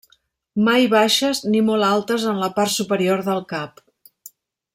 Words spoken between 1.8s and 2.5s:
altes en